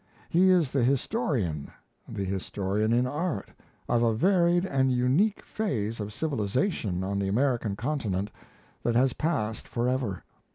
He 0.29 0.49
is 0.49 0.71
the 0.71 0.83
historian, 0.83 1.69
the 2.09 2.25
historian 2.25 2.91
in 2.91 3.05
art, 3.05 3.49
of 3.87 4.01
a 4.01 4.15
varied 4.15 4.65
and 4.65 4.91
unique 4.91 5.43
phase 5.45 5.99
of 5.99 6.11
civilization 6.11 7.03
on 7.03 7.19
the 7.19 7.27
American 7.27 7.75
continent 7.75 8.31
that 8.81 8.95
has 8.95 9.13
passed 9.13 9.67
forever. 9.67 10.23